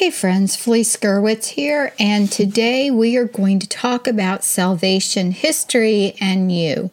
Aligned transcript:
Hey 0.00 0.10
friends, 0.10 0.56
Felice 0.56 0.96
Gerwitz 0.96 1.48
here, 1.48 1.92
and 2.00 2.32
today 2.32 2.90
we 2.90 3.18
are 3.18 3.26
going 3.26 3.58
to 3.58 3.68
talk 3.68 4.06
about 4.06 4.42
salvation 4.42 5.30
history 5.30 6.16
and 6.18 6.50
you. 6.50 6.90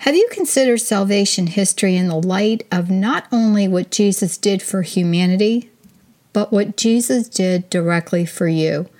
Have 0.00 0.14
you 0.14 0.28
considered 0.30 0.82
salvation 0.82 1.46
history 1.46 1.96
in 1.96 2.08
the 2.08 2.20
light 2.20 2.66
of 2.70 2.90
not 2.90 3.26
only 3.32 3.66
what 3.66 3.90
Jesus 3.90 4.36
did 4.36 4.60
for 4.60 4.82
humanity, 4.82 5.70
but 6.34 6.52
what 6.52 6.76
Jesus 6.76 7.30
did 7.30 7.70
directly 7.70 8.26
for 8.26 8.46
you? 8.46 8.90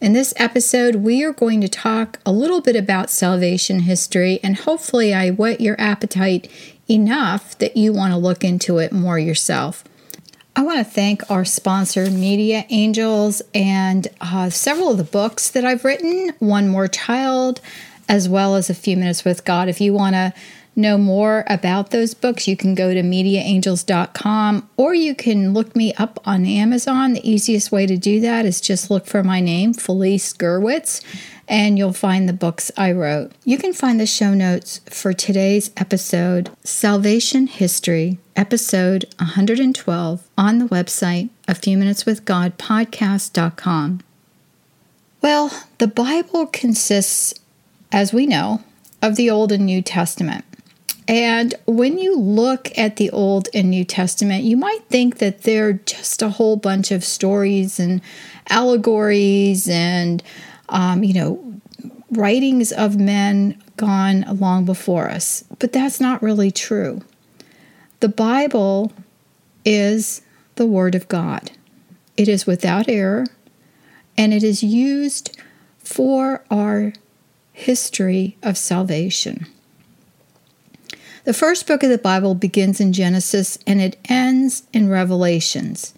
In 0.00 0.12
this 0.12 0.32
episode, 0.36 0.94
we 0.94 1.24
are 1.24 1.32
going 1.32 1.60
to 1.62 1.68
talk 1.68 2.20
a 2.24 2.30
little 2.30 2.60
bit 2.60 2.76
about 2.76 3.10
salvation 3.10 3.80
history, 3.80 4.38
and 4.40 4.58
hopefully, 4.58 5.12
I 5.12 5.30
whet 5.30 5.60
your 5.60 5.74
appetite 5.80 6.48
enough 6.88 7.58
that 7.58 7.76
you 7.76 7.92
want 7.92 8.12
to 8.12 8.18
look 8.18 8.44
into 8.44 8.78
it 8.78 8.92
more 8.92 9.18
yourself. 9.18 9.82
I 10.56 10.62
want 10.62 10.78
to 10.78 10.84
thank 10.84 11.28
our 11.28 11.44
sponsor, 11.44 12.08
Media 12.08 12.64
Angels, 12.70 13.42
and 13.52 14.06
uh, 14.20 14.50
several 14.50 14.92
of 14.92 14.98
the 14.98 15.04
books 15.04 15.50
that 15.50 15.64
I've 15.64 15.84
written, 15.84 16.32
One 16.38 16.68
More 16.68 16.86
Child, 16.86 17.60
as 18.08 18.28
well 18.28 18.54
as 18.54 18.70
A 18.70 18.74
Few 18.74 18.96
Minutes 18.96 19.24
with 19.24 19.44
God. 19.44 19.68
If 19.68 19.80
you 19.80 19.92
want 19.92 20.14
to 20.14 20.32
know 20.76 20.98
more 20.98 21.44
about 21.48 21.90
those 21.90 22.14
books, 22.14 22.48
you 22.48 22.56
can 22.56 22.74
go 22.74 22.92
to 22.94 23.02
mediaangels.com 23.02 24.68
or 24.76 24.94
you 24.94 25.14
can 25.14 25.52
look 25.52 25.74
me 25.76 25.94
up 25.94 26.20
on 26.24 26.44
Amazon. 26.44 27.14
The 27.14 27.28
easiest 27.28 27.72
way 27.72 27.86
to 27.86 27.96
do 27.96 28.20
that 28.20 28.44
is 28.44 28.60
just 28.60 28.90
look 28.90 29.06
for 29.06 29.22
my 29.22 29.40
name, 29.40 29.72
Felice 29.72 30.32
Gerwitz, 30.32 31.02
and 31.48 31.78
you'll 31.78 31.92
find 31.92 32.28
the 32.28 32.32
books 32.32 32.70
I 32.76 32.92
wrote. 32.92 33.32
You 33.44 33.58
can 33.58 33.72
find 33.72 34.00
the 34.00 34.06
show 34.06 34.34
notes 34.34 34.80
for 34.88 35.12
today's 35.12 35.70
episode, 35.76 36.50
Salvation 36.64 37.46
History, 37.46 38.18
episode 38.36 39.04
112, 39.18 40.28
on 40.36 40.58
the 40.58 40.66
website 40.66 41.28
a 41.46 41.54
few 41.54 41.76
minutes 41.76 42.06
with 42.06 42.24
God 42.24 42.58
podcast.com. 42.58 44.00
Well, 45.22 45.50
the 45.78 45.86
Bible 45.86 46.46
consists, 46.46 47.34
as 47.90 48.12
we 48.12 48.26
know, 48.26 48.62
of 49.00 49.16
the 49.16 49.30
Old 49.30 49.52
and 49.52 49.66
New 49.66 49.82
Testament. 49.82 50.44
And 51.06 51.54
when 51.66 51.98
you 51.98 52.18
look 52.18 52.76
at 52.78 52.96
the 52.96 53.10
Old 53.10 53.48
and 53.52 53.70
New 53.70 53.84
Testament, 53.84 54.44
you 54.44 54.56
might 54.56 54.84
think 54.88 55.18
that 55.18 55.42
they're 55.42 55.74
just 55.74 56.22
a 56.22 56.30
whole 56.30 56.56
bunch 56.56 56.90
of 56.90 57.04
stories 57.04 57.78
and 57.78 58.00
allegories 58.48 59.68
and 59.68 60.22
um, 60.68 61.04
you 61.04 61.14
know, 61.14 61.54
writings 62.10 62.72
of 62.72 62.98
men 62.98 63.60
gone 63.76 64.24
long 64.38 64.64
before 64.64 65.08
us. 65.10 65.44
But 65.58 65.72
that's 65.72 66.00
not 66.00 66.22
really 66.22 66.50
true. 66.50 67.02
The 68.00 68.08
Bible 68.08 68.92
is 69.64 70.22
the 70.56 70.66
Word 70.66 70.94
of 70.94 71.08
God, 71.08 71.50
it 72.16 72.28
is 72.28 72.46
without 72.46 72.88
error, 72.88 73.26
and 74.16 74.32
it 74.32 74.42
is 74.42 74.62
used 74.62 75.36
for 75.78 76.44
our 76.50 76.92
history 77.52 78.36
of 78.42 78.56
salvation. 78.56 79.46
The 81.24 81.32
first 81.32 81.66
book 81.66 81.82
of 81.82 81.88
the 81.88 81.96
Bible 81.96 82.34
begins 82.34 82.82
in 82.82 82.92
Genesis 82.92 83.58
and 83.66 83.80
it 83.80 83.96
ends 84.10 84.64
in 84.74 84.90
Revelations. 84.90 85.94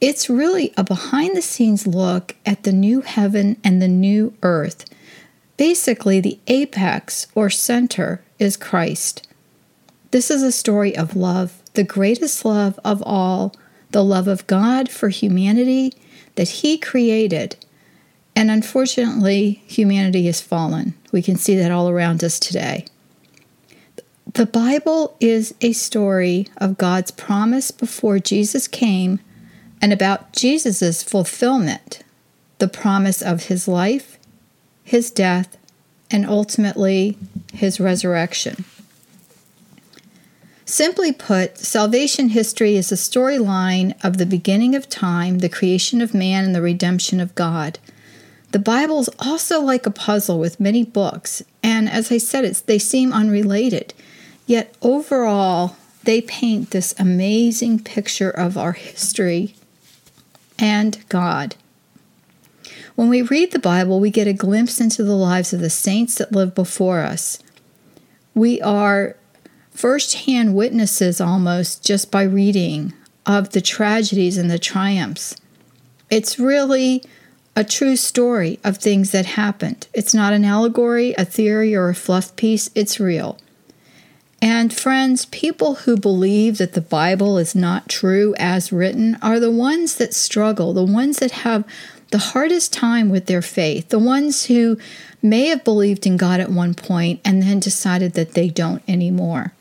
It's 0.00 0.30
really 0.30 0.72
a 0.74 0.82
behind 0.82 1.36
the 1.36 1.42
scenes 1.42 1.86
look 1.86 2.34
at 2.46 2.62
the 2.62 2.72
new 2.72 3.02
heaven 3.02 3.58
and 3.62 3.82
the 3.82 3.88
new 3.88 4.32
earth. 4.42 4.86
Basically, 5.58 6.18
the 6.18 6.38
apex 6.46 7.26
or 7.34 7.50
center 7.50 8.22
is 8.38 8.56
Christ. 8.56 9.28
This 10.12 10.30
is 10.30 10.42
a 10.42 10.50
story 10.50 10.96
of 10.96 11.14
love, 11.14 11.60
the 11.74 11.84
greatest 11.84 12.46
love 12.46 12.80
of 12.82 13.02
all, 13.04 13.54
the 13.90 14.02
love 14.02 14.28
of 14.28 14.46
God 14.46 14.88
for 14.88 15.10
humanity 15.10 15.92
that 16.36 16.48
He 16.48 16.78
created. 16.78 17.54
And 18.34 18.50
unfortunately, 18.50 19.62
humanity 19.66 20.24
has 20.24 20.40
fallen. 20.40 20.94
We 21.12 21.20
can 21.20 21.36
see 21.36 21.54
that 21.56 21.70
all 21.70 21.90
around 21.90 22.24
us 22.24 22.40
today. 22.40 22.86
The 24.34 24.46
Bible 24.46 25.16
is 25.18 25.54
a 25.60 25.72
story 25.72 26.46
of 26.56 26.78
God's 26.78 27.10
promise 27.10 27.70
before 27.70 28.20
Jesus 28.20 28.68
came 28.68 29.18
and 29.82 29.92
about 29.92 30.32
Jesus' 30.32 31.02
fulfillment, 31.02 32.04
the 32.58 32.68
promise 32.68 33.22
of 33.22 33.44
his 33.44 33.66
life, 33.66 34.18
his 34.84 35.10
death, 35.10 35.56
and 36.10 36.26
ultimately 36.26 37.18
his 37.52 37.80
resurrection. 37.80 38.64
Simply 40.64 41.12
put, 41.12 41.58
salvation 41.58 42.28
history 42.28 42.76
is 42.76 42.92
a 42.92 42.96
storyline 42.96 43.94
of 44.04 44.18
the 44.18 44.26
beginning 44.26 44.76
of 44.76 44.88
time, 44.88 45.38
the 45.38 45.48
creation 45.48 46.00
of 46.00 46.14
man, 46.14 46.44
and 46.44 46.54
the 46.54 46.62
redemption 46.62 47.20
of 47.20 47.34
God. 47.34 47.80
The 48.52 48.60
Bible 48.60 49.00
is 49.00 49.10
also 49.18 49.60
like 49.60 49.86
a 49.86 49.90
puzzle 49.90 50.38
with 50.38 50.60
many 50.60 50.84
books, 50.84 51.42
and 51.62 51.88
as 51.88 52.12
I 52.12 52.18
said, 52.18 52.54
they 52.66 52.78
seem 52.78 53.12
unrelated. 53.12 53.94
Yet 54.50 54.74
overall, 54.82 55.76
they 56.02 56.20
paint 56.20 56.72
this 56.72 56.92
amazing 56.98 57.84
picture 57.84 58.30
of 58.30 58.58
our 58.58 58.72
history 58.72 59.54
and 60.58 60.98
God. 61.08 61.54
When 62.96 63.08
we 63.08 63.22
read 63.22 63.52
the 63.52 63.60
Bible, 63.60 64.00
we 64.00 64.10
get 64.10 64.26
a 64.26 64.32
glimpse 64.32 64.80
into 64.80 65.04
the 65.04 65.14
lives 65.14 65.52
of 65.52 65.60
the 65.60 65.70
saints 65.70 66.16
that 66.16 66.32
live 66.32 66.52
before 66.52 66.98
us. 66.98 67.38
We 68.34 68.60
are 68.60 69.14
firsthand 69.70 70.56
witnesses 70.56 71.20
almost 71.20 71.84
just 71.86 72.10
by 72.10 72.24
reading 72.24 72.92
of 73.24 73.50
the 73.50 73.60
tragedies 73.60 74.36
and 74.36 74.50
the 74.50 74.58
triumphs. 74.58 75.36
It's 76.10 76.40
really 76.40 77.04
a 77.54 77.62
true 77.62 77.94
story 77.94 78.58
of 78.64 78.78
things 78.78 79.12
that 79.12 79.26
happened. 79.26 79.86
It's 79.94 80.12
not 80.12 80.32
an 80.32 80.44
allegory, 80.44 81.14
a 81.16 81.24
theory, 81.24 81.72
or 81.72 81.88
a 81.88 81.94
fluff 81.94 82.34
piece, 82.34 82.68
it's 82.74 82.98
real. 82.98 83.38
And 84.42 84.72
friends, 84.72 85.26
people 85.26 85.74
who 85.76 85.96
believe 85.96 86.58
that 86.58 86.72
the 86.72 86.80
Bible 86.80 87.36
is 87.36 87.54
not 87.54 87.88
true 87.88 88.34
as 88.38 88.72
written 88.72 89.18
are 89.20 89.38
the 89.38 89.50
ones 89.50 89.96
that 89.96 90.14
struggle, 90.14 90.72
the 90.72 90.84
ones 90.84 91.18
that 91.18 91.30
have 91.30 91.64
the 92.10 92.18
hardest 92.18 92.72
time 92.72 93.10
with 93.10 93.26
their 93.26 93.42
faith, 93.42 93.90
the 93.90 93.98
ones 93.98 94.46
who 94.46 94.78
may 95.22 95.46
have 95.46 95.62
believed 95.62 96.06
in 96.06 96.16
God 96.16 96.40
at 96.40 96.50
one 96.50 96.74
point 96.74 97.20
and 97.24 97.42
then 97.42 97.60
decided 97.60 98.14
that 98.14 98.32
they 98.32 98.48
don't 98.48 98.82
anymore. 98.88 99.52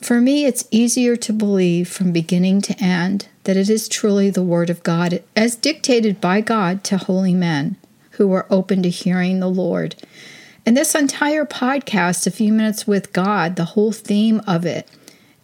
For 0.00 0.20
me, 0.20 0.44
it's 0.44 0.68
easier 0.70 1.16
to 1.16 1.32
believe 1.32 1.88
from 1.88 2.12
beginning 2.12 2.62
to 2.62 2.80
end 2.80 3.26
that 3.44 3.56
it 3.56 3.68
is 3.68 3.88
truly 3.88 4.30
the 4.30 4.42
Word 4.42 4.70
of 4.70 4.84
God 4.84 5.22
as 5.34 5.56
dictated 5.56 6.20
by 6.20 6.40
God 6.40 6.84
to 6.84 6.96
holy 6.96 7.34
men 7.34 7.76
who 8.12 8.32
are 8.32 8.46
open 8.48 8.82
to 8.84 8.90
hearing 8.90 9.40
the 9.40 9.50
Lord 9.50 9.96
And 10.68 10.76
this 10.76 10.94
entire 10.94 11.46
podcast, 11.46 12.26
A 12.26 12.30
Few 12.30 12.52
Minutes 12.52 12.86
with 12.86 13.14
God, 13.14 13.56
the 13.56 13.64
whole 13.64 13.90
theme 13.90 14.42
of 14.46 14.66
it 14.66 14.86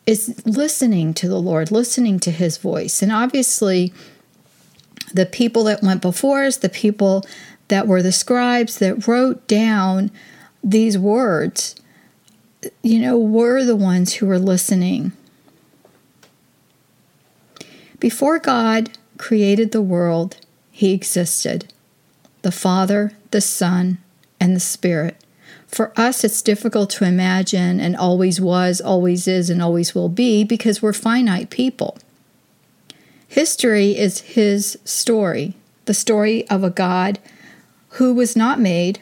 is 0.05 0.45
listening 0.45 1.15
to 1.15 1.29
the 1.29 1.41
Lord, 1.41 1.71
listening 1.71 2.21
to 2.21 2.31
His 2.31 2.59
voice. 2.59 3.01
And 3.01 3.11
obviously, 3.11 3.95
the 5.15 5.25
people 5.25 5.65
that 5.65 5.83
went 5.83 6.03
before 6.03 6.45
us, 6.45 6.59
the 6.59 6.69
people 6.69 7.25
that 7.69 7.87
were 7.87 8.03
the 8.03 8.13
scribes 8.13 8.79
that 8.81 9.09
wrote 9.09 9.49
down 9.49 10.11
these 10.63 10.99
words, 10.99 11.75
you 12.83 12.99
know, 12.99 13.17
were 13.17 13.65
the 13.65 13.77
ones 13.77 14.13
who 14.13 14.27
were 14.27 14.39
listening. 14.39 15.13
Before 17.99 18.39
God 18.39 18.99
created 19.17 19.73
the 19.73 19.81
world, 19.81 20.37
He 20.71 20.93
existed 20.93 21.73
the 22.43 22.53
Father, 22.53 23.15
the 23.31 23.41
Son, 23.41 23.97
and 24.45 24.55
the 24.55 24.61
Spirit. 24.61 25.17
For 25.67 25.99
us, 25.99 26.23
it's 26.23 26.43
difficult 26.43 26.91
to 26.91 27.07
imagine 27.07 27.81
and 27.81 27.97
always 27.97 28.43
was, 28.43 28.79
always 28.79 29.27
is, 29.27 29.49
and 29.49 29.63
always 29.63 29.95
will 29.95 30.11
be 30.11 30.45
because 30.45 30.83
we're 30.83 30.93
finite 30.93 31.49
people. 31.49 31.97
History 33.27 33.97
is 33.97 34.21
His 34.21 34.79
story, 34.85 35.55
the 35.87 35.95
story 35.95 36.47
of 36.51 36.63
a 36.63 36.69
God 36.69 37.19
who 37.93 38.13
was 38.13 38.37
not 38.37 38.61
made, 38.61 39.01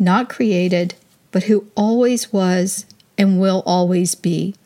not 0.00 0.28
created, 0.28 0.96
but 1.30 1.44
who 1.44 1.68
always 1.76 2.32
was 2.32 2.84
and 3.16 3.40
will 3.40 3.62
always 3.64 4.16
be. 4.16 4.56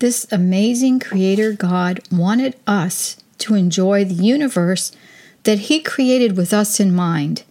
This 0.00 0.30
amazing 0.30 1.00
Creator 1.00 1.52
God 1.52 2.00
wanted 2.12 2.56
us 2.66 3.16
to 3.38 3.54
enjoy 3.54 4.04
the 4.04 4.14
universe 4.14 4.92
that 5.44 5.60
He 5.60 5.80
created 5.80 6.36
with 6.36 6.52
us 6.52 6.78
in 6.78 6.94
mind. 6.94 7.44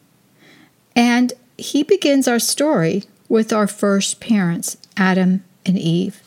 And 0.95 1.33
He 1.57 1.83
begins 1.83 2.27
our 2.27 2.39
story 2.39 3.03
with 3.29 3.53
our 3.53 3.67
first 3.67 4.19
parents, 4.19 4.77
Adam 4.97 5.43
and 5.65 5.77
Eve. 5.77 6.21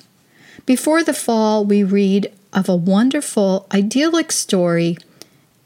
Before 0.67 1.03
the 1.03 1.13
fall, 1.13 1.65
we 1.65 1.85
read 1.85 2.33
of 2.53 2.69
a 2.69 2.77
wonderful, 2.77 3.67
idyllic 3.73 4.33
story 4.33 4.97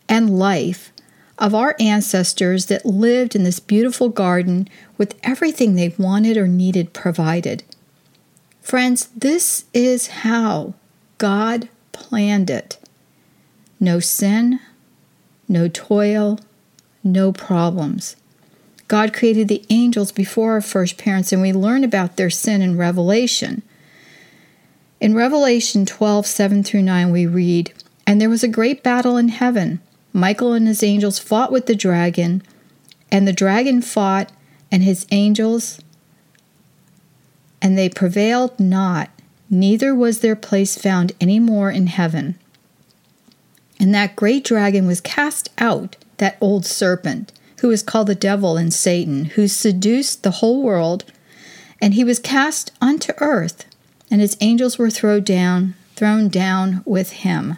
and 0.08 0.38
life 0.38 0.90
of 1.38 1.54
our 1.54 1.76
ancestors 1.78 2.66
that 2.66 2.84
lived 2.84 3.36
in 3.36 3.44
this 3.44 3.60
beautiful 3.60 4.08
garden 4.08 4.68
with 4.96 5.14
everything 5.22 5.74
they 5.74 5.94
wanted 5.96 6.36
or 6.36 6.48
needed 6.48 6.92
provided. 6.92 7.62
Friends, 8.60 9.08
this 9.16 9.64
is 9.72 10.08
how 10.08 10.74
God 11.18 11.68
planned 11.92 12.50
it. 12.50 12.78
No 13.78 14.00
sin, 14.00 14.60
no 15.48 15.68
toil, 15.68 16.40
no 17.04 17.32
problems. 17.32 18.16
God 18.88 19.12
created 19.12 19.48
the 19.48 19.64
angels 19.68 20.12
before 20.12 20.52
our 20.52 20.62
first 20.62 20.96
parents, 20.96 21.30
and 21.30 21.42
we 21.42 21.52
learn 21.52 21.84
about 21.84 22.16
their 22.16 22.30
sin 22.30 22.62
in 22.62 22.78
Revelation. 22.78 23.62
In 24.98 25.14
Revelation 25.14 25.84
12 25.86 26.26
7 26.26 26.64
through 26.64 26.82
9, 26.82 27.12
we 27.12 27.26
read, 27.26 27.72
And 28.06 28.20
there 28.20 28.30
was 28.30 28.42
a 28.42 28.48
great 28.48 28.82
battle 28.82 29.18
in 29.18 29.28
heaven. 29.28 29.80
Michael 30.14 30.54
and 30.54 30.66
his 30.66 30.82
angels 30.82 31.18
fought 31.18 31.52
with 31.52 31.66
the 31.66 31.76
dragon, 31.76 32.42
and 33.12 33.28
the 33.28 33.32
dragon 33.32 33.82
fought 33.82 34.32
and 34.72 34.82
his 34.82 35.06
angels, 35.10 35.80
and 37.60 37.76
they 37.76 37.88
prevailed 37.88 38.58
not, 38.58 39.10
neither 39.50 39.94
was 39.94 40.20
their 40.20 40.36
place 40.36 40.76
found 40.76 41.12
any 41.20 41.38
more 41.38 41.70
in 41.70 41.88
heaven. 41.88 42.38
And 43.78 43.94
that 43.94 44.16
great 44.16 44.44
dragon 44.44 44.86
was 44.86 45.00
cast 45.00 45.50
out, 45.58 45.96
that 46.16 46.36
old 46.40 46.66
serpent, 46.66 47.32
who 47.60 47.70
is 47.70 47.82
called 47.82 48.06
the 48.06 48.14
devil 48.14 48.56
and 48.56 48.72
Satan, 48.72 49.26
who 49.26 49.48
seduced 49.48 50.22
the 50.22 50.32
whole 50.32 50.62
world, 50.62 51.04
and 51.80 51.94
he 51.94 52.04
was 52.04 52.18
cast 52.18 52.72
unto 52.80 53.12
earth, 53.18 53.64
and 54.10 54.20
his 54.20 54.36
angels 54.40 54.78
were 54.78 54.90
thrown 54.90 55.22
down, 55.22 55.74
thrown 55.96 56.28
down 56.28 56.82
with 56.84 57.12
him. 57.12 57.56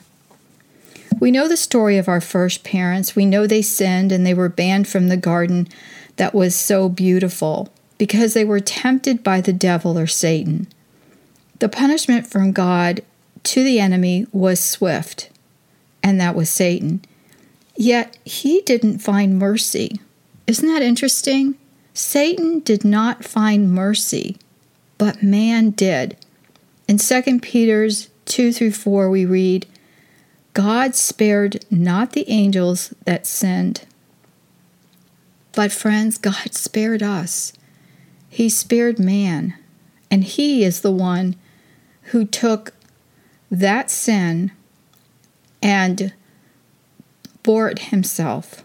We 1.20 1.30
know 1.30 1.48
the 1.48 1.56
story 1.56 1.98
of 1.98 2.08
our 2.08 2.20
first 2.20 2.64
parents. 2.64 3.14
We 3.14 3.26
know 3.26 3.46
they 3.46 3.60
sinned 3.60 4.10
and 4.10 4.24
they 4.24 4.32
were 4.32 4.48
banned 4.48 4.88
from 4.88 5.08
the 5.08 5.18
garden 5.18 5.68
that 6.16 6.34
was 6.34 6.54
so 6.54 6.88
beautiful 6.88 7.70
because 7.98 8.32
they 8.32 8.44
were 8.44 8.60
tempted 8.60 9.22
by 9.22 9.42
the 9.42 9.52
devil 9.52 9.98
or 9.98 10.06
Satan. 10.06 10.66
The 11.58 11.68
punishment 11.68 12.26
from 12.26 12.52
God 12.52 13.02
to 13.42 13.62
the 13.62 13.78
enemy 13.78 14.26
was 14.32 14.60
swift, 14.60 15.28
and 16.02 16.18
that 16.18 16.34
was 16.34 16.48
Satan. 16.48 17.04
Yet 17.80 18.18
he 18.26 18.60
didn't 18.60 18.98
find 18.98 19.38
mercy. 19.38 20.02
Isn't 20.46 20.68
that 20.68 20.82
interesting? 20.82 21.54
Satan 21.94 22.60
did 22.60 22.84
not 22.84 23.24
find 23.24 23.72
mercy, 23.72 24.36
but 24.98 25.22
man 25.22 25.70
did. 25.70 26.18
In 26.86 26.98
2 26.98 27.40
Peter's 27.40 28.10
2 28.26 28.52
through 28.52 28.72
4, 28.72 29.08
we 29.08 29.24
read, 29.24 29.66
God 30.52 30.94
spared 30.94 31.64
not 31.70 32.12
the 32.12 32.28
angels 32.28 32.92
that 33.06 33.26
sinned. 33.26 33.86
But, 35.54 35.72
friends, 35.72 36.18
God 36.18 36.34
spared 36.52 37.02
us. 37.02 37.54
He 38.28 38.50
spared 38.50 38.98
man. 38.98 39.54
And 40.10 40.24
He 40.24 40.64
is 40.64 40.82
the 40.82 40.92
one 40.92 41.34
who 42.12 42.26
took 42.26 42.74
that 43.50 43.90
sin 43.90 44.52
and 45.62 46.12
bore 47.50 47.68
it 47.68 47.90
Himself. 47.90 48.62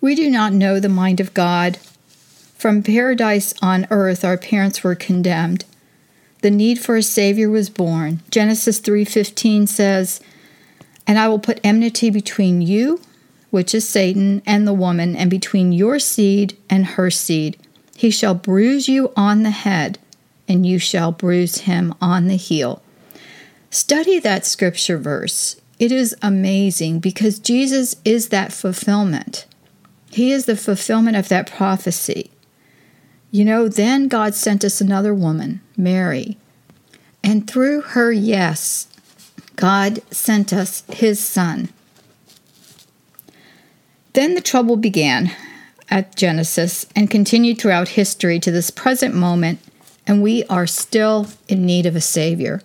We 0.00 0.14
do 0.14 0.30
not 0.30 0.54
know 0.54 0.80
the 0.80 0.88
mind 0.88 1.20
of 1.20 1.34
God. 1.34 1.76
From 2.56 2.82
paradise 2.82 3.52
on 3.60 3.86
earth, 3.90 4.24
our 4.24 4.38
parents 4.38 4.82
were 4.82 4.94
condemned 4.94 5.66
the 6.40 6.50
need 6.50 6.78
for 6.78 6.96
a 6.96 7.02
savior 7.02 7.50
was 7.50 7.68
born. 7.68 8.20
Genesis 8.30 8.78
3:15 8.78 9.66
says, 9.66 10.20
"And 11.06 11.18
I 11.18 11.28
will 11.28 11.38
put 11.38 11.60
enmity 11.62 12.08
between 12.08 12.62
you, 12.62 13.02
which 13.50 13.74
is 13.74 13.86
Satan, 13.86 14.40
and 14.46 14.66
the 14.66 14.72
woman, 14.72 15.14
and 15.14 15.28
between 15.28 15.72
your 15.72 15.98
seed 15.98 16.56
and 16.70 16.86
her 16.96 17.10
seed. 17.10 17.58
He 17.94 18.10
shall 18.10 18.34
bruise 18.34 18.88
you 18.88 19.12
on 19.14 19.42
the 19.42 19.50
head, 19.50 19.98
and 20.48 20.64
you 20.64 20.78
shall 20.78 21.12
bruise 21.12 21.58
him 21.58 21.94
on 22.00 22.28
the 22.28 22.36
heel." 22.36 22.80
Study 23.70 24.18
that 24.20 24.46
scripture 24.46 24.96
verse. 24.96 25.56
It 25.82 25.90
is 25.90 26.14
amazing 26.22 27.00
because 27.00 27.40
Jesus 27.40 27.96
is 28.04 28.28
that 28.28 28.52
fulfillment. 28.52 29.46
He 30.12 30.30
is 30.30 30.46
the 30.46 30.54
fulfillment 30.54 31.16
of 31.16 31.28
that 31.28 31.50
prophecy. 31.50 32.30
You 33.32 33.44
know, 33.44 33.66
then 33.66 34.06
God 34.06 34.36
sent 34.36 34.62
us 34.62 34.80
another 34.80 35.12
woman, 35.12 35.60
Mary. 35.76 36.38
And 37.24 37.50
through 37.50 37.80
her 37.80 38.12
yes, 38.12 38.86
God 39.56 40.00
sent 40.12 40.52
us 40.52 40.84
his 40.88 41.18
son. 41.18 41.70
Then 44.12 44.36
the 44.36 44.40
trouble 44.40 44.76
began 44.76 45.32
at 45.90 46.14
Genesis 46.14 46.86
and 46.94 47.10
continued 47.10 47.58
throughout 47.58 47.98
history 47.98 48.38
to 48.38 48.52
this 48.52 48.70
present 48.70 49.16
moment, 49.16 49.58
and 50.06 50.22
we 50.22 50.44
are 50.44 50.68
still 50.68 51.26
in 51.48 51.66
need 51.66 51.86
of 51.86 51.96
a 51.96 52.00
Savior. 52.00 52.62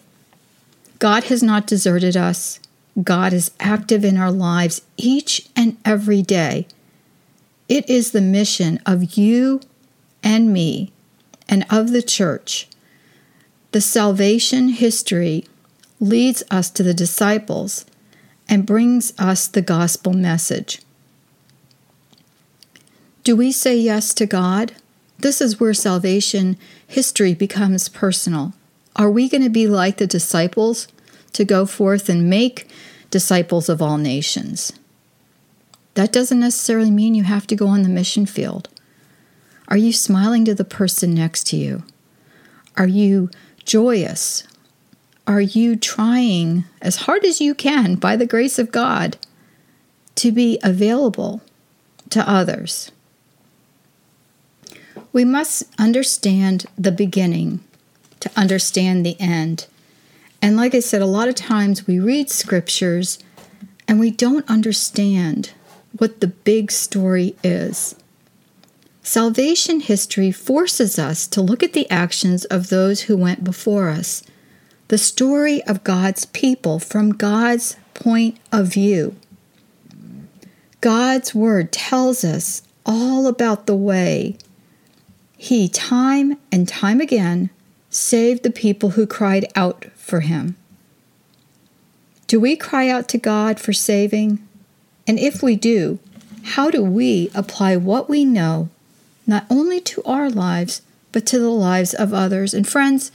God 1.00 1.24
has 1.24 1.42
not 1.42 1.66
deserted 1.66 2.16
us. 2.16 2.60
God 3.02 3.34
is 3.34 3.52
active 3.60 4.04
in 4.04 4.18
our 4.18 4.32
lives 4.32 4.82
each 4.98 5.50
and 5.56 5.78
every 5.86 6.22
day. 6.22 6.68
It 7.70 7.90
is 7.90 8.12
the 8.12 8.22
mission 8.22 8.80
of 8.86 9.18
you 9.18 9.62
and 10.24 10.52
me 10.52 10.92
and 11.50 11.66
of 11.70 11.92
the 11.92 12.02
church, 12.02 12.68
the 13.72 13.82
salvation 13.82 14.70
history 14.70 15.46
leads 16.00 16.44
us 16.52 16.70
to 16.72 16.84
the 16.84 16.94
disciples 16.94 17.86
and 18.50 18.66
brings 18.66 19.14
us 19.18 19.48
the 19.48 19.62
gospel 19.62 20.14
message. 20.14 20.82
Do 23.24 23.36
we 23.36 23.52
say 23.52 23.76
yes 23.78 24.14
to 24.16 24.26
God? 24.26 24.74
This 25.20 25.42
is 25.42 25.60
where 25.60 25.74
salvation 25.74 26.58
history 26.86 27.34
becomes 27.34 27.90
personal. 27.90 28.54
Are 28.96 29.12
we 29.12 29.28
going 29.28 29.44
to 29.44 29.50
be 29.50 29.68
like 29.68 29.98
the 29.98 30.08
disciples 30.08 30.88
to 31.38 31.46
go 31.46 31.68
forth 31.68 32.10
and 32.10 32.30
make 32.30 32.68
disciples 33.12 33.70
of 33.70 33.82
all 33.82 33.98
nations? 33.98 34.74
That 35.94 36.12
doesn't 36.12 36.40
necessarily 36.40 36.90
mean 36.90 37.14
you 37.14 37.24
have 37.24 37.46
to 37.48 37.56
go 37.56 37.68
on 37.68 37.84
the 37.84 37.90
mission 37.90 38.26
field. 38.26 38.70
Are 39.68 39.78
you 39.78 39.94
smiling 39.94 40.46
to 40.46 40.56
the 40.56 40.66
person 40.66 41.14
next 41.14 41.46
to 41.48 41.56
you? 41.56 41.84
Are 42.76 42.88
you 42.88 43.30
joyous? 43.66 44.48
Are 45.28 45.42
you 45.42 45.76
trying 45.76 46.66
as 46.82 46.98
hard 46.98 47.24
as 47.24 47.40
you 47.40 47.54
can, 47.54 47.96
by 47.96 48.16
the 48.16 48.26
grace 48.26 48.58
of 48.58 48.72
God, 48.72 49.18
to 50.16 50.32
be 50.32 50.60
available 50.64 51.42
to 52.10 52.28
others? 52.28 52.92
We 55.14 55.24
must 55.24 55.64
understand 55.78 56.66
the 56.78 56.92
beginning 56.92 57.64
to 58.22 58.32
understand 58.36 59.06
the 59.06 59.20
end. 59.20 59.68
And 60.42 60.56
like 60.56 60.76
I 60.76 60.80
said, 60.80 61.02
a 61.02 61.08
lot 61.08 61.28
of 61.28 61.36
times 61.36 61.88
we 61.88 62.00
read 62.00 62.30
scriptures 62.30 63.20
and 63.88 64.00
we 64.00 64.12
don't 64.12 64.50
understand 64.50 65.52
what 65.98 66.20
the 66.20 66.28
big 66.28 66.72
story 66.72 67.36
is. 67.44 67.96
Salvation 69.02 69.80
history 69.80 70.32
forces 70.32 71.00
us 71.00 71.28
to 71.28 71.42
look 71.42 71.64
at 71.64 71.74
the 71.74 71.90
actions 71.90 72.44
of 72.46 72.68
those 72.68 73.04
who 73.04 73.16
went 73.16 73.44
before 73.44 73.90
us, 73.90 74.22
the 74.90 74.98
story 74.98 75.64
of 75.64 75.84
God's 75.84 76.26
people 76.26 76.78
from 76.78 77.14
God's 77.14 77.78
point 77.94 78.38
of 78.52 78.68
view. 78.68 79.16
God's 80.82 81.34
Word 81.34 81.72
tells 81.72 82.24
us 82.24 82.64
all 82.86 83.28
about 83.28 83.66
the 83.66 83.76
way 83.76 84.38
He, 85.38 85.70
time 85.70 86.38
and 86.52 86.68
time 86.68 87.00
again, 87.00 87.50
saved 87.98 88.44
the 88.44 88.52
people 88.52 88.92
who 88.92 89.08
cried 89.08 89.46
out 89.56 89.86
for 89.96 90.20
Him. 90.20 90.56
Do 92.28 92.40
we 92.40 92.56
cry 92.56 92.90
out 92.90 93.10
to 93.10 93.18
God 93.18 93.60
for 93.60 93.74
saving? 93.74 94.46
And 95.08 95.18
if 95.18 95.42
we 95.42 95.56
do, 95.56 96.00
how 96.44 96.70
do 96.70 96.84
we 96.84 97.32
apply 97.34 97.76
what 97.76 98.10
we 98.10 98.24
know 98.24 98.70
not 99.26 99.46
only 99.50 99.80
to 99.82 100.04
our 100.04 100.30
lives, 100.30 100.82
but 101.12 101.26
to 101.28 101.40
the 101.40 101.50
lives 101.50 101.94
of 101.94 102.14
others? 102.14 102.54
And 102.54 102.68
friends, 102.68 103.12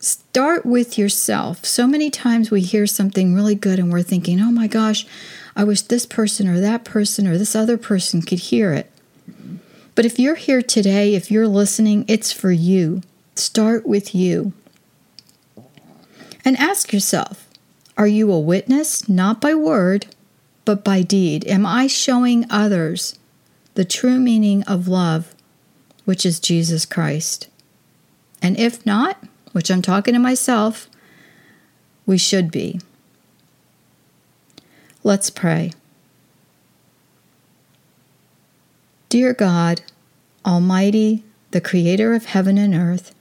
start 0.00 0.64
with 0.64 0.96
yourself. 0.96 1.64
So 1.64 1.86
many 1.86 2.10
times 2.10 2.50
we 2.50 2.60
hear 2.62 2.86
something 2.86 3.34
really 3.34 3.54
good 3.54 3.78
and 3.78 3.92
we're 3.92 4.02
thinking, 4.02 4.40
oh 4.40 4.50
my 4.50 4.68
gosh, 4.68 5.06
I 5.54 5.64
wish 5.64 5.82
this 5.82 6.06
person 6.06 6.48
or 6.48 6.60
that 6.60 6.84
person 6.84 7.26
or 7.26 7.36
this 7.36 7.54
other 7.54 7.76
person 7.76 8.22
could 8.22 8.38
hear 8.38 8.72
it. 8.72 8.90
But 9.94 10.04
if 10.04 10.18
you're 10.18 10.34
here 10.34 10.62
today, 10.62 11.14
if 11.14 11.30
you're 11.30 11.46
listening, 11.46 12.04
it's 12.08 12.32
for 12.32 12.50
you. 12.50 13.02
Start 13.34 13.86
with 13.86 14.14
you. 14.14 14.52
And 16.44 16.56
ask 16.56 16.92
yourself 16.92 17.48
Are 17.96 18.06
you 18.06 18.30
a 18.30 18.38
witness, 18.38 19.08
not 19.08 19.40
by 19.40 19.54
word, 19.54 20.06
but 20.64 20.84
by 20.84 21.02
deed? 21.02 21.46
Am 21.46 21.66
I 21.66 21.86
showing 21.86 22.46
others 22.50 23.18
the 23.74 23.84
true 23.84 24.18
meaning 24.18 24.62
of 24.64 24.88
love, 24.88 25.34
which 26.04 26.24
is 26.24 26.40
Jesus 26.40 26.86
Christ? 26.86 27.48
And 28.40 28.58
if 28.58 28.84
not, 28.84 29.22
which 29.52 29.70
I'm 29.70 29.82
talking 29.82 30.14
to 30.14 30.20
myself, 30.20 30.88
we 32.06 32.18
should 32.18 32.50
be. 32.50 32.80
Let's 35.02 35.30
pray. 35.30 35.72
Dear 39.08 39.32
God, 39.32 39.82
Almighty, 40.44 41.24
the 41.52 41.60
Creator 41.60 42.14
of 42.14 42.26
heaven 42.26 42.58
and 42.58 42.74
earth, 42.74 43.14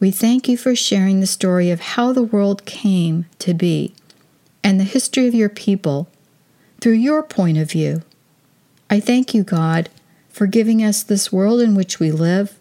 we 0.00 0.10
thank 0.10 0.48
you 0.48 0.56
for 0.56 0.76
sharing 0.76 1.20
the 1.20 1.26
story 1.26 1.70
of 1.70 1.80
how 1.80 2.12
the 2.12 2.22
world 2.22 2.64
came 2.64 3.26
to 3.40 3.52
be 3.52 3.94
and 4.62 4.78
the 4.78 4.84
history 4.84 5.26
of 5.26 5.34
your 5.34 5.48
people 5.48 6.08
through 6.80 6.92
your 6.92 7.22
point 7.22 7.58
of 7.58 7.70
view. 7.70 8.02
I 8.88 9.00
thank 9.00 9.34
you, 9.34 9.42
God, 9.42 9.88
for 10.28 10.46
giving 10.46 10.84
us 10.84 11.02
this 11.02 11.32
world 11.32 11.60
in 11.60 11.74
which 11.74 11.98
we 11.98 12.12
live, 12.12 12.56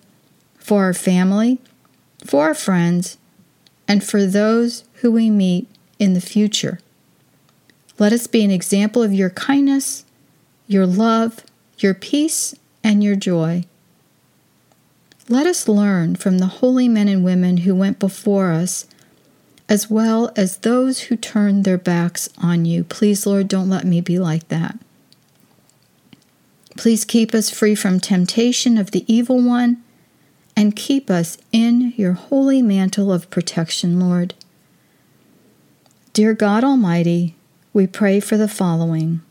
for 0.57 0.83
our 0.83 0.93
family, 0.93 1.59
for 2.25 2.43
our 2.43 2.55
friends, 2.55 3.17
and 3.87 4.03
for 4.03 4.25
those 4.25 4.83
who 4.95 5.11
we 5.11 5.29
meet 5.29 5.67
in 5.99 6.13
the 6.13 6.21
future. 6.21 6.79
Let 7.99 8.13
us 8.13 8.27
be 8.27 8.43
an 8.43 8.51
example 8.51 9.03
of 9.03 9.13
your 9.13 9.29
kindness, 9.29 10.05
your 10.67 10.85
love, 10.85 11.43
your 11.77 11.93
peace, 11.93 12.55
and 12.83 13.03
your 13.03 13.15
joy. 13.15 13.65
Let 15.29 15.45
us 15.45 15.67
learn 15.67 16.15
from 16.15 16.37
the 16.37 16.47
holy 16.47 16.87
men 16.87 17.09
and 17.09 17.23
women 17.23 17.57
who 17.57 17.75
went 17.75 17.99
before 17.99 18.51
us, 18.51 18.85
as 19.67 19.89
well 19.89 20.31
as 20.37 20.57
those 20.57 21.01
who 21.01 21.17
turned 21.17 21.65
their 21.65 21.77
backs 21.77 22.29
on 22.37 22.63
you. 22.63 22.85
Please, 22.85 23.25
Lord, 23.25 23.49
don't 23.49 23.69
let 23.69 23.83
me 23.83 23.99
be 23.99 24.17
like 24.19 24.47
that. 24.47 24.77
Please 26.77 27.03
keep 27.03 27.33
us 27.33 27.49
free 27.49 27.75
from 27.75 27.99
temptation 27.99 28.77
of 28.77 28.91
the 28.91 29.03
evil 29.11 29.41
one 29.41 29.83
and 30.55 30.75
keep 30.75 31.09
us 31.09 31.37
in 31.51 31.93
your 31.97 32.13
holy 32.13 32.61
mantle 32.61 33.11
of 33.11 33.29
protection, 33.29 33.99
Lord. 33.99 34.33
Dear 36.13 36.33
God 36.33 36.63
Almighty, 36.63 37.35
we 37.73 37.85
pray 37.85 38.19
for 38.19 38.37
the 38.37 38.47
following. 38.47 39.21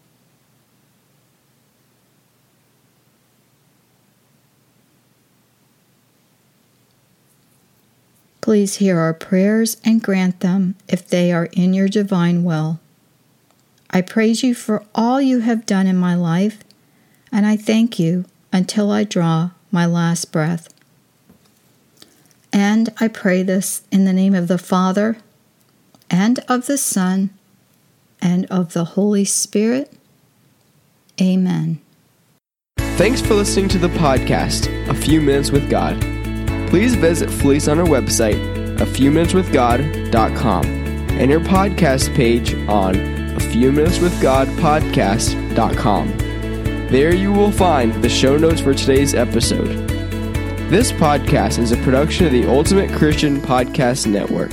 Please 8.46 8.76
hear 8.76 9.00
our 9.00 9.12
prayers 9.12 9.76
and 9.84 10.00
grant 10.00 10.38
them 10.38 10.76
if 10.86 11.08
they 11.08 11.32
are 11.32 11.46
in 11.54 11.74
your 11.74 11.88
divine 11.88 12.44
will. 12.44 12.78
I 13.90 14.02
praise 14.02 14.44
you 14.44 14.54
for 14.54 14.84
all 14.94 15.20
you 15.20 15.40
have 15.40 15.66
done 15.66 15.88
in 15.88 15.96
my 15.96 16.14
life, 16.14 16.62
and 17.32 17.44
I 17.44 17.56
thank 17.56 17.98
you 17.98 18.24
until 18.52 18.92
I 18.92 19.02
draw 19.02 19.50
my 19.72 19.84
last 19.84 20.30
breath. 20.30 20.72
And 22.52 22.90
I 23.00 23.08
pray 23.08 23.42
this 23.42 23.82
in 23.90 24.04
the 24.04 24.12
name 24.12 24.36
of 24.36 24.46
the 24.46 24.58
Father, 24.58 25.16
and 26.08 26.38
of 26.48 26.66
the 26.66 26.78
Son, 26.78 27.30
and 28.22 28.46
of 28.46 28.74
the 28.74 28.84
Holy 28.84 29.24
Spirit. 29.24 29.92
Amen. 31.20 31.80
Thanks 32.78 33.20
for 33.20 33.34
listening 33.34 33.66
to 33.70 33.78
the 33.78 33.88
podcast, 33.88 34.68
A 34.88 34.94
Few 34.94 35.20
Minutes 35.20 35.50
with 35.50 35.68
God. 35.68 36.15
Please 36.68 36.94
visit 36.94 37.30
Felice 37.30 37.68
on 37.68 37.78
our 37.78 37.86
website, 37.86 38.80
a 38.80 38.86
few 38.86 39.10
minutes 39.10 39.34
with 39.34 39.52
God.com, 39.52 40.64
and 40.64 41.30
your 41.30 41.40
podcast 41.40 42.14
page 42.14 42.54
on 42.68 42.96
a 43.36 43.40
few 43.40 43.72
minutes 43.72 43.98
with 43.98 44.20
God 44.20 44.48
podcast.com. 44.58 46.16
There 46.88 47.14
you 47.14 47.32
will 47.32 47.50
find 47.50 47.92
the 48.02 48.08
show 48.08 48.36
notes 48.36 48.60
for 48.60 48.74
today's 48.74 49.14
episode. 49.14 49.88
This 50.68 50.92
podcast 50.92 51.58
is 51.58 51.72
a 51.72 51.76
production 51.78 52.26
of 52.26 52.32
the 52.32 52.48
Ultimate 52.48 52.92
Christian 52.92 53.40
Podcast 53.40 54.06
Network. 54.06 54.50